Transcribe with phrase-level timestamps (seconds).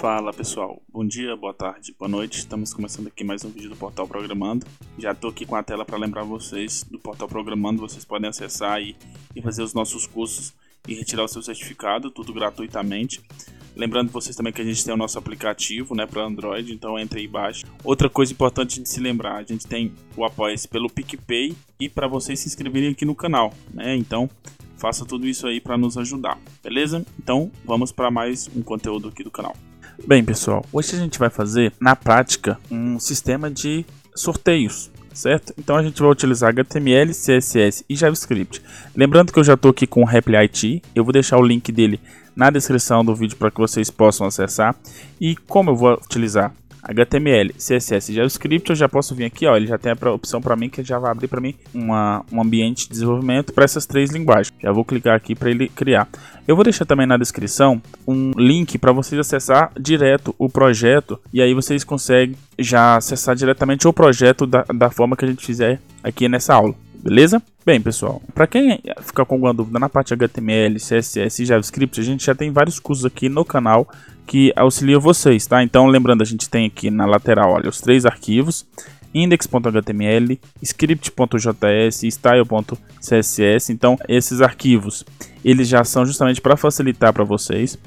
[0.00, 2.38] Fala pessoal, bom dia, boa tarde, boa noite.
[2.38, 4.64] Estamos começando aqui mais um vídeo do Portal Programando.
[4.96, 7.80] Já estou aqui com a tela para lembrar vocês do Portal Programando.
[7.80, 8.94] Vocês podem acessar e,
[9.34, 10.54] e fazer os nossos cursos
[10.86, 13.20] e retirar o seu certificado, tudo gratuitamente.
[13.74, 17.18] Lembrando vocês também que a gente tem o nosso aplicativo né, para Android, então entre
[17.18, 17.64] aí e baixe.
[17.82, 22.06] Outra coisa importante de se lembrar, a gente tem o apoia-se pelo PicPay e para
[22.06, 23.52] vocês se inscreverem aqui no canal.
[23.74, 23.96] Né?
[23.96, 24.30] Então
[24.76, 27.04] faça tudo isso aí para nos ajudar, beleza?
[27.18, 29.56] Então vamos para mais um conteúdo aqui do canal.
[30.06, 33.84] Bem, pessoal, hoje a gente vai fazer na prática um sistema de
[34.14, 35.52] sorteios, certo?
[35.58, 38.62] Então a gente vai utilizar HTML, CSS e JavaScript.
[38.96, 41.70] Lembrando que eu já estou aqui com o Reply IT, eu vou deixar o link
[41.70, 42.00] dele
[42.34, 44.74] na descrição do vídeo para que vocês possam acessar.
[45.20, 49.66] E como eu vou utilizar HTML, CSS JavaScript, eu já posso vir aqui, ó, ele
[49.66, 52.84] já tem a opção para mim que já vai abrir para mim uma, um ambiente
[52.84, 54.52] de desenvolvimento para essas três linguagens.
[54.62, 56.08] Já vou clicar aqui para ele criar.
[56.46, 61.42] Eu vou deixar também na descrição um link para vocês acessar direto o projeto e
[61.42, 65.80] aí vocês conseguem já acessar diretamente o projeto da, da forma que a gente fizer
[66.02, 66.74] aqui nessa aula.
[66.94, 67.42] Beleza?
[67.68, 72.02] Bem, pessoal, para quem ficar com alguma dúvida na parte HTML, CSS e JavaScript, a
[72.02, 73.86] gente já tem vários cursos aqui no canal
[74.26, 75.62] que auxiliam vocês, tá?
[75.62, 78.66] Então, lembrando, a gente tem aqui na lateral, olha, os três arquivos,
[79.12, 83.70] index.html, script.js e style.css.
[83.70, 85.04] Então, esses arquivos,
[85.44, 87.78] eles já são justamente para facilitar para vocês.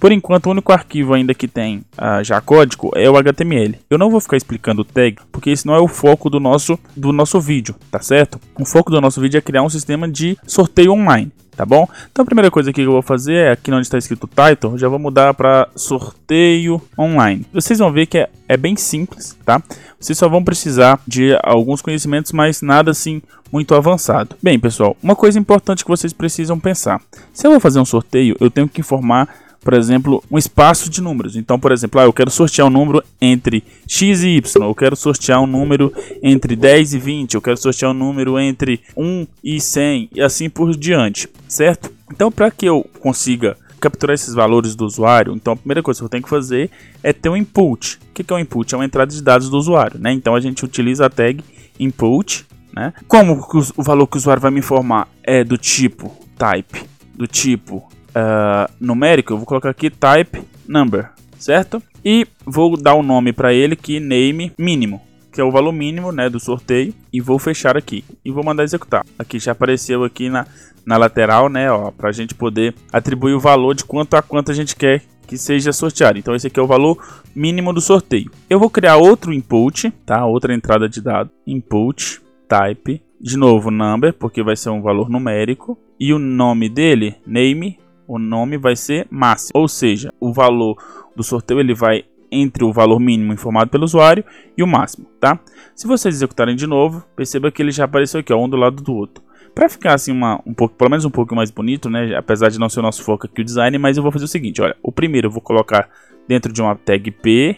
[0.00, 3.78] Por enquanto, o único arquivo ainda que tem uh, já código é o HTML.
[3.90, 6.78] Eu não vou ficar explicando o tag, porque esse não é o foco do nosso,
[6.96, 8.40] do nosso vídeo, tá certo?
[8.58, 11.86] O foco do nosso vídeo é criar um sistema de sorteio online, tá bom?
[12.10, 14.88] Então a primeira coisa que eu vou fazer é, aqui onde está escrito title, já
[14.88, 17.44] vou mudar para sorteio online.
[17.52, 19.62] Vocês vão ver que é, é bem simples, tá?
[20.00, 23.20] Vocês só vão precisar de alguns conhecimentos, mas nada assim
[23.52, 24.34] muito avançado.
[24.42, 27.02] Bem, pessoal, uma coisa importante que vocês precisam pensar.
[27.34, 29.28] Se eu vou fazer um sorteio, eu tenho que informar
[29.62, 31.36] por exemplo, um espaço de números.
[31.36, 34.96] Então, por exemplo, ah, eu quero sortear um número entre x e y, eu quero
[34.96, 39.60] sortear um número entre 10 e 20, eu quero sortear um número entre 1 e
[39.60, 41.92] 100 e assim por diante, certo?
[42.10, 46.04] Então, para que eu consiga capturar esses valores do usuário, então a primeira coisa que
[46.04, 46.70] eu tenho que fazer
[47.02, 47.98] é ter um input.
[48.10, 48.74] O que é um input?
[48.74, 50.12] É uma entrada de dados do usuário, né?
[50.12, 51.42] Então a gente utiliza a tag
[51.78, 52.92] input, né?
[53.08, 53.40] Como
[53.76, 56.82] o valor que o usuário vai me informar é do tipo type,
[57.14, 61.82] do tipo uh, numérico, eu vou colocar aqui type number, certo?
[62.04, 65.00] E vou dar o um nome para ele que name mínimo,
[65.32, 68.64] que é o valor mínimo, né, do sorteio, e vou fechar aqui e vou mandar
[68.64, 69.04] executar.
[69.18, 70.46] Aqui já apareceu aqui na,
[70.84, 74.50] na lateral, né, ó, para a gente poder atribuir o valor de quanto a quanto
[74.50, 76.18] a gente quer que seja sorteado.
[76.18, 76.98] Então esse aqui é o valor
[77.34, 78.32] mínimo do sorteio.
[78.48, 80.26] Eu vou criar outro input, tá?
[80.26, 85.78] Outra entrada de dado, input type, de novo number, porque vai ser um valor numérico
[86.00, 87.78] e o nome dele, name
[88.10, 90.76] o nome vai ser máximo, ou seja, o valor
[91.14, 94.24] do sorteio ele vai entre o valor mínimo informado pelo usuário
[94.58, 95.38] e o máximo, tá?
[95.76, 98.82] Se vocês executarem de novo, perceba que ele já apareceu aqui, ó, um do lado
[98.82, 99.22] do outro.
[99.54, 102.58] Para ficar assim uma, um pouco, pelo menos um pouco mais bonito, né, apesar de
[102.58, 104.76] não ser o nosso foco aqui o design, mas eu vou fazer o seguinte, olha,
[104.82, 105.88] o primeiro eu vou colocar
[106.26, 107.56] dentro de uma tag p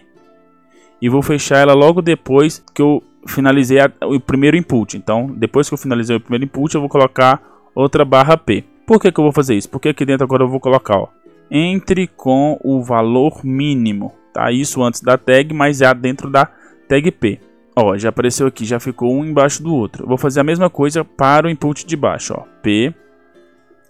[1.01, 4.99] e vou fechar ela logo depois que eu finalizei a, o primeiro input.
[4.99, 7.43] Então, depois que eu finalizei o primeiro input, eu vou colocar
[7.75, 8.65] outra barra p.
[8.87, 9.71] Por que, que eu vou fazer isso?
[9.71, 11.09] Porque aqui dentro agora eu vou colocar, ó,
[11.51, 14.51] entre com o valor mínimo, tá?
[14.51, 16.47] Isso antes da tag, mas já dentro da
[16.89, 17.41] tag P.
[17.77, 20.05] Ó, já apareceu aqui, já ficou um embaixo do outro.
[20.05, 22.45] Eu vou fazer a mesma coisa para o input de baixo, ó.
[22.63, 22.95] P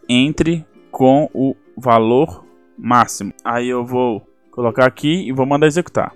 [0.08, 2.44] entre com o valor
[2.78, 3.32] máximo.
[3.44, 6.12] Aí eu vou colocar aqui e vou mandar executar.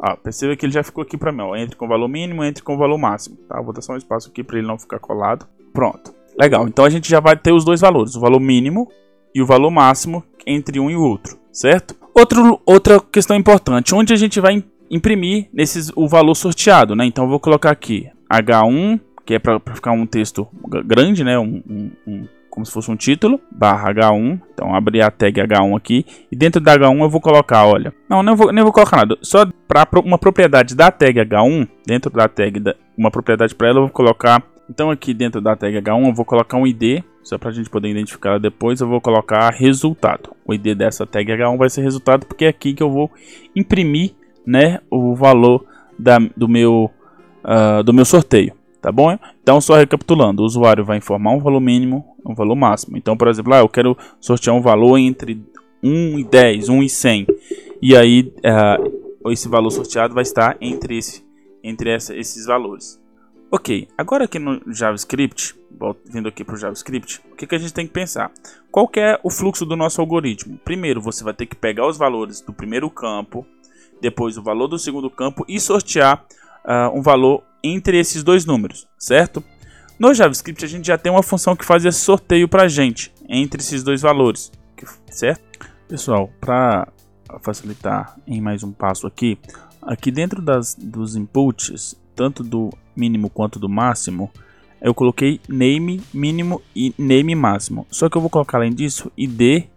[0.00, 1.56] Ó, perceba que ele já ficou aqui para mim, ó.
[1.56, 3.60] Entre com o valor mínimo, entre com o valor máximo, tá?
[3.60, 5.46] Vou dar só um espaço aqui para ele não ficar colado.
[5.72, 6.17] Pronto.
[6.38, 8.88] Legal, então a gente já vai ter os dois valores, o valor mínimo
[9.34, 11.96] e o valor máximo entre um e o outro, certo?
[12.14, 17.04] Outro, outra questão importante, onde a gente vai imprimir nesses, o valor sorteado, né?
[17.04, 20.48] Então eu vou colocar aqui H1, que é para ficar um texto
[20.84, 21.38] grande, né?
[21.38, 24.40] Um, um, um, como se fosse um título, barra H1.
[24.54, 26.06] Então abrir a tag H1 aqui.
[26.30, 27.92] E dentro da H1 eu vou colocar, olha.
[28.08, 29.18] Não, nem vou, nem vou colocar nada.
[29.22, 33.78] Só para uma propriedade da tag H1, dentro da tag, da, uma propriedade para ela,
[33.78, 37.38] eu vou colocar então aqui dentro da tag H1 eu vou colocar um ID, só
[37.38, 40.30] para a gente poder identificar depois, eu vou colocar resultado.
[40.44, 43.10] O ID dessa tag H1 vai ser resultado porque é aqui que eu vou
[43.54, 44.12] imprimir
[44.46, 45.64] né, o valor
[45.98, 46.90] da, do, meu,
[47.44, 48.52] uh, do meu sorteio.
[48.80, 49.18] Tá bom?
[49.42, 52.96] Então, só recapitulando, o usuário vai informar um valor mínimo um valor máximo.
[52.96, 55.42] Então, por exemplo, ah, eu quero sortear um valor entre
[55.82, 57.26] 1 e 10, 1 e 100.
[57.80, 61.24] E aí, uh, esse valor sorteado vai estar entre, esse,
[61.62, 63.00] entre essa, esses valores.
[63.50, 65.58] Ok, agora aqui no JavaScript,
[66.04, 68.30] vindo aqui para o JavaScript, o que, que a gente tem que pensar?
[68.70, 70.58] Qual que é o fluxo do nosso algoritmo?
[70.58, 73.46] Primeiro, você vai ter que pegar os valores do primeiro campo,
[74.02, 76.26] depois o valor do segundo campo e sortear
[76.62, 79.42] uh, um valor entre esses dois números, certo?
[79.98, 83.10] No JavaScript a gente já tem uma função que faz esse sorteio para a gente
[83.26, 84.52] entre esses dois valores,
[85.10, 85.66] certo?
[85.88, 86.86] Pessoal, para
[87.40, 89.38] facilitar em mais um passo aqui,
[89.80, 94.28] aqui dentro das, dos inputs, tanto do mínimo quanto do máximo,
[94.82, 97.86] eu coloquei name mínimo e name máximo.
[97.92, 99.68] Só que eu vou colocar além disso id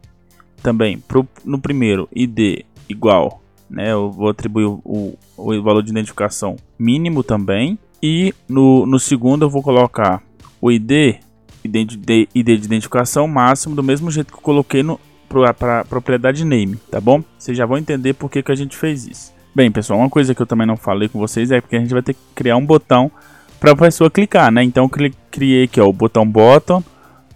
[0.63, 0.97] também.
[0.97, 3.91] Pro, no primeiro, id igual, né?
[3.91, 7.77] Eu vou atribuir o, o valor de identificação mínimo também.
[8.01, 10.23] E no, no segundo eu vou colocar
[10.59, 11.19] o id,
[11.63, 14.99] id, de, ID de identificação máximo, do mesmo jeito que eu coloquei no,
[15.57, 17.23] para propriedade name, tá bom?
[17.38, 19.40] Vocês já vão entender por que, que a gente fez isso.
[19.53, 21.92] Bem, pessoal, uma coisa que eu também não falei com vocês é porque a gente
[21.92, 23.12] vai ter que criar um botão
[23.59, 24.63] para a pessoa clicar, né?
[24.63, 26.81] Então eu criei aqui ó, o botão button,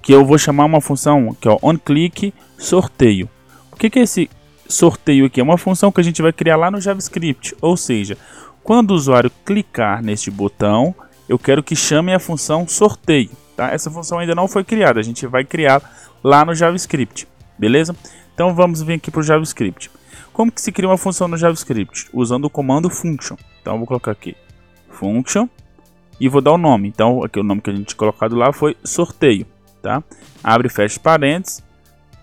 [0.02, 3.28] que eu vou chamar uma função que é on click sorteio.
[3.70, 4.30] O que, que é esse
[4.66, 5.42] sorteio aqui?
[5.42, 8.18] É uma função que a gente vai criar lá no JavaScript, ou seja,
[8.64, 10.96] quando o usuário clicar neste botão,
[11.28, 13.32] eu quero que chame a função sorteio.
[13.58, 13.72] Tá?
[13.72, 15.82] Essa função ainda não foi criada, a gente vai criar
[16.24, 17.28] lá no JavaScript,
[17.60, 17.94] beleza?
[18.34, 19.92] Então vamos vir aqui para o JavaScript.
[20.34, 22.10] Como que se cria uma função no JavaScript?
[22.14, 23.36] Usando o comando function.
[23.62, 24.36] Então vou colocar aqui
[24.90, 25.48] function
[26.20, 26.88] e vou dar o nome.
[26.88, 29.46] Então aqui o nome que a gente colocado lá foi sorteio,
[29.82, 30.04] tá?
[30.44, 31.64] Abre e fecha parênteses,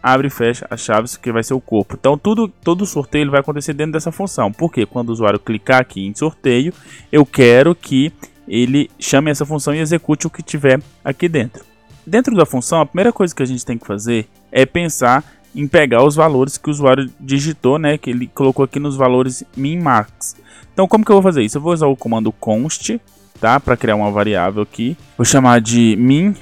[0.03, 1.97] abre e fecha as chaves que vai ser o corpo.
[1.99, 4.53] Então tudo todo sorteio vai acontecer dentro dessa função.
[4.53, 6.73] Porque quando o usuário clicar aqui em sorteio,
[7.11, 8.12] eu quero que
[8.49, 11.65] ele chame essa função e execute o que tiver aqui dentro.
[12.05, 15.66] Dentro da função, a primeira coisa que a gente tem que fazer é pensar em
[15.66, 20.37] pegar os valores que o usuário digitou, né, que ele colocou aqui nos valores min-max.
[20.72, 21.58] Então, como que eu vou fazer isso?
[21.58, 22.99] Eu vou usar o comando const,
[23.40, 24.96] tá, para criar uma variável aqui.
[25.16, 26.34] Vou chamar de min,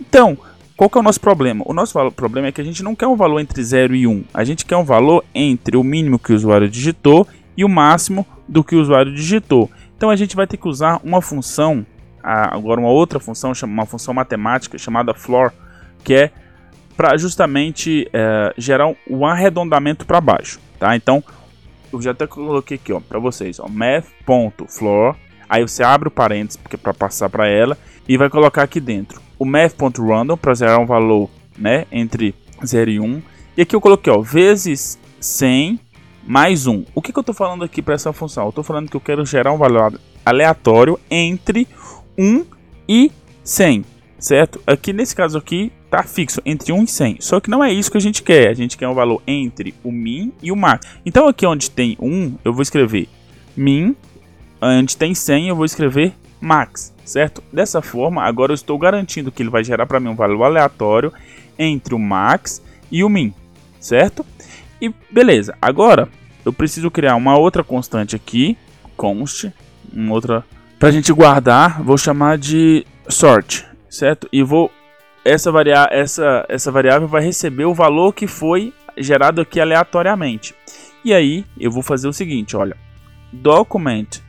[0.00, 0.38] Então,
[0.78, 1.64] qual que é o nosso problema?
[1.66, 4.26] O nosso problema é que a gente não quer um valor entre 0 e 1.
[4.32, 8.24] A gente quer um valor entre o mínimo que o usuário digitou e o máximo
[8.46, 9.68] do que o usuário digitou.
[9.96, 11.84] Então a gente vai ter que usar uma função,
[12.22, 15.50] agora uma outra função, uma função matemática chamada floor,
[16.04, 16.30] que é
[16.96, 20.94] para justamente é, gerar um arredondamento para baixo, tá?
[20.94, 21.24] Então
[21.92, 25.16] eu já até coloquei aqui, ó, para vocês, math.floor.
[25.48, 27.76] Aí você abre o parênteses porque para passar para ela
[28.08, 33.00] e vai colocar aqui dentro o math.random para zerar um valor né, entre 0 e
[33.00, 33.22] 1.
[33.56, 35.80] E aqui eu coloquei ó, vezes 100
[36.26, 36.84] mais 1.
[36.94, 38.44] O que, que eu estou falando aqui para essa função?
[38.44, 41.66] Eu estou falando que eu quero gerar um valor aleatório entre
[42.18, 42.44] 1
[42.88, 43.10] e
[43.42, 43.84] 100,
[44.18, 44.60] certo?
[44.66, 47.16] Aqui nesse caso aqui está fixo entre 1 e 100.
[47.20, 48.48] Só que não é isso que a gente quer.
[48.48, 50.86] A gente quer um valor entre o min e o max.
[51.04, 53.08] Então aqui onde tem 1, eu vou escrever
[53.56, 53.96] min.
[54.60, 57.42] Onde tem 100, eu vou escrever max certo?
[57.52, 61.12] Dessa forma, agora eu estou garantindo que ele vai gerar para mim um valor aleatório
[61.58, 62.62] entre o max
[62.92, 63.32] e o min,
[63.80, 64.24] certo?
[64.80, 66.08] E beleza, agora
[66.44, 68.56] eu preciso criar uma outra constante aqui,
[68.96, 69.52] const,
[69.92, 70.44] uma outra
[70.78, 74.28] para a gente guardar, vou chamar de sort, certo?
[74.32, 74.70] E vou
[75.24, 80.54] essa, varia essa, essa variável vai receber o valor que foi gerado aqui aleatoriamente.
[81.04, 82.76] E aí eu vou fazer o seguinte, olha,
[83.32, 84.20] document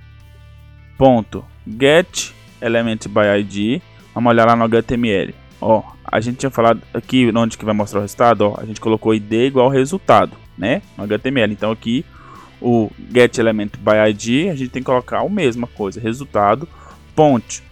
[1.00, 3.82] ponto get element by id,
[4.14, 5.34] vamos olhar lá no HTML.
[5.62, 8.82] Ó, a gente tinha falado aqui onde que vai mostrar o resultado, ó, a gente
[8.82, 11.54] colocou id igual resultado, né, no HTML.
[11.54, 12.06] Então aqui
[12.62, 16.68] o get element by id, a gente tem que colocar a mesma coisa, resultado
[17.16, 17.64] ponte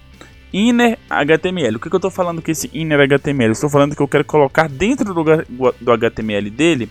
[0.53, 1.75] inner HTML.
[1.75, 3.51] O que, que eu estou falando com esse inner HTML?
[3.51, 5.23] estou falando que eu quero colocar dentro do,
[5.81, 6.89] do HTML dele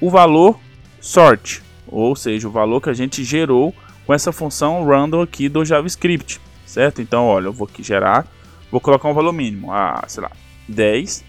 [0.00, 0.56] o valor
[1.00, 3.74] sort, ou seja, o valor que a gente gerou
[4.06, 7.00] com essa função random aqui do JavaScript, certo?
[7.00, 8.26] Então, olha, eu vou aqui gerar,
[8.70, 10.30] vou colocar um valor mínimo, ah, sei lá,
[10.68, 11.24] 10,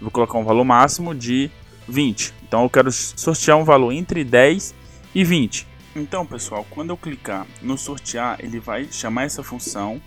[0.00, 1.50] vou colocar um valor máximo de
[1.88, 2.34] 20.
[2.42, 4.74] Então, eu quero sortear um valor entre 10
[5.14, 5.66] e 20.
[5.94, 10.00] Então, pessoal, quando eu clicar no sortear, ele vai chamar essa função,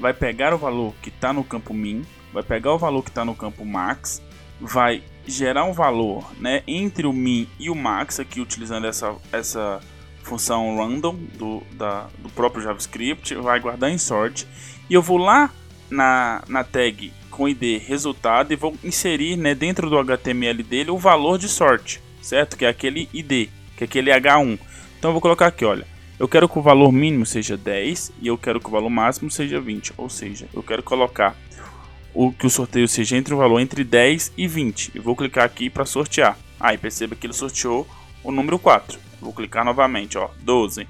[0.00, 3.24] vai pegar o valor que está no campo min, vai pegar o valor que está
[3.24, 4.22] no campo max,
[4.60, 9.80] vai gerar um valor né, entre o min e o max, aqui utilizando essa, essa
[10.26, 14.44] função random do, da, do próprio JavaScript, vai guardar em sort,
[14.90, 15.50] e eu vou lá
[15.88, 20.98] na, na tag com id resultado e vou inserir né, dentro do HTML dele o
[20.98, 22.56] valor de sort, certo?
[22.56, 24.58] Que é aquele id, que é aquele H1.
[24.98, 25.86] Então eu vou colocar aqui, olha,
[26.18, 29.30] eu quero que o valor mínimo seja 10 e eu quero que o valor máximo
[29.30, 31.36] seja 20, ou seja, eu quero colocar
[32.14, 34.92] o que o sorteio seja entre o valor entre 10 e 20.
[34.94, 36.38] Eu vou clicar aqui para sortear.
[36.58, 37.86] Aí perceba que ele sorteou
[38.26, 38.98] o número 4.
[39.20, 40.86] Vou clicar novamente, ó, 12.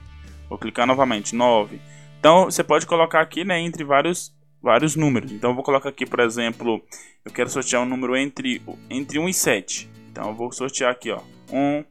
[0.49, 1.81] Vou clicar novamente, 9.
[2.19, 5.31] Então você pode colocar aqui, né, entre vários vários números.
[5.31, 6.83] Então eu vou colocar aqui, por exemplo,
[7.25, 9.91] eu quero sortear um número entre entre 1 e 7.
[10.11, 11.21] Então eu vou sortear aqui, ó,
[11.53, 11.85] 1,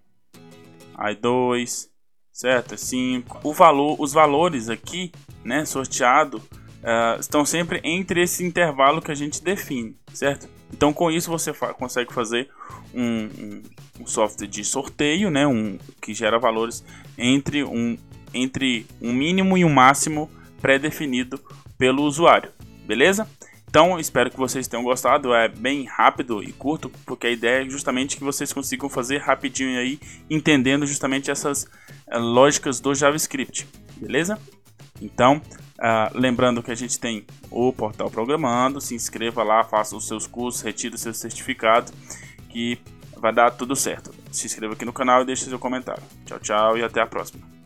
[0.98, 1.90] aí 2,
[2.34, 2.76] certo?
[2.76, 3.40] 5.
[3.44, 5.12] O valor, os valores aqui,
[5.44, 10.50] né, sorteado uh, estão sempre entre esse intervalo que a gente define, certo?
[10.74, 12.50] Então, com isso, você fa consegue fazer
[12.94, 13.64] um, um,
[14.02, 15.46] um, software de sorteio, né?
[15.48, 16.84] um, que gera valores
[17.18, 17.98] entre um,
[18.34, 20.30] entre um mínimo e um máximo
[20.62, 21.40] pré-definido
[21.78, 22.52] pelo usuário,
[22.86, 23.28] beleza?
[23.76, 25.34] Então, espero que vocês tenham gostado.
[25.34, 29.78] É bem rápido e curto, porque a ideia é justamente que vocês consigam fazer rapidinho
[29.78, 33.68] aí, entendendo justamente essas uh, lógicas do JavaScript,
[33.98, 34.40] beleza?
[35.02, 35.42] Então,
[35.78, 40.26] Uh, lembrando que a gente tem o portal Programando, se inscreva lá, faça os seus
[40.26, 41.92] cursos, retire o seu certificado,
[42.50, 42.80] que
[43.18, 44.14] vai dar tudo certo.
[44.32, 46.04] Se inscreva aqui no canal e deixe seu comentário.
[46.26, 47.65] Tchau, tchau e até a próxima.